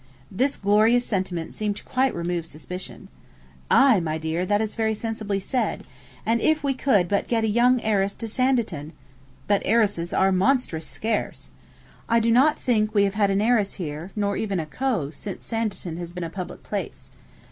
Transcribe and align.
This 0.31 0.57
glorious 0.57 1.05
sentiment 1.05 1.53
seemed 1.53 1.85
quite 1.85 2.09
to 2.13 2.17
remove 2.17 2.47
suspicion. 2.47 3.07
'Aye, 3.69 3.99
my 3.99 4.17
dear, 4.17 4.47
that 4.47 4.59
is 4.59 4.73
very 4.73 4.95
sensibly 4.95 5.39
said; 5.39 5.83
and 6.25 6.41
if 6.41 6.63
we 6.63 6.73
could 6.73 7.07
but 7.07 7.27
get 7.27 7.43
a 7.43 7.47
young 7.47 7.79
heiress 7.81 8.15
to 8.15 8.27
Sanditon! 8.27 8.93
But 9.45 9.61
heiresses 9.63 10.11
are 10.11 10.31
monstrous 10.31 10.87
scarce! 10.87 11.49
I 12.09 12.19
do 12.19 12.31
not 12.31 12.59
think 12.59 12.95
we 12.95 13.03
have 13.03 13.13
had 13.13 13.29
an 13.29 13.41
heiress 13.43 13.75
here, 13.75 14.09
nor 14.15 14.35
even 14.37 14.59
a 14.59 14.65
Co., 14.65 15.11
since 15.11 15.45
Sanditon 15.45 15.97
has 15.97 16.11
been 16.11 16.23
a 16.23 16.31
public 16.31 16.63
place. 16.63 17.11